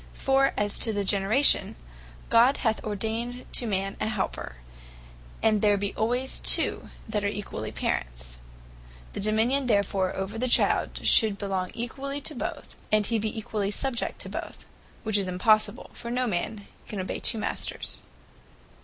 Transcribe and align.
For 0.15 0.53
as 0.57 0.79
to 0.79 0.91
the 0.93 1.03
Generation, 1.03 1.75
God 2.31 2.57
hath 2.65 2.83
ordained 2.83 3.45
to 3.53 3.67
man 3.67 3.97
a 4.01 4.07
helper; 4.07 4.55
and 5.43 5.61
there 5.61 5.77
be 5.77 5.93
alwayes 5.93 6.39
two 6.39 6.89
that 7.07 7.23
are 7.23 7.27
equally 7.27 7.71
Parents: 7.71 8.39
the 9.13 9.19
Dominion 9.19 9.67
therefore 9.67 10.15
over 10.15 10.39
the 10.39 10.47
Child, 10.47 11.01
should 11.05 11.37
belong 11.37 11.69
equally 11.75 12.19
to 12.19 12.33
both; 12.33 12.75
and 12.91 13.05
he 13.05 13.19
be 13.19 13.37
equally 13.37 13.69
subject 13.69 14.19
to 14.21 14.29
both, 14.29 14.65
which 15.03 15.19
is 15.19 15.27
impossible; 15.27 15.91
for 15.93 16.09
no 16.09 16.25
man 16.25 16.65
can 16.87 16.99
obey 16.99 17.19
two 17.19 17.37
Masters. 17.37 18.01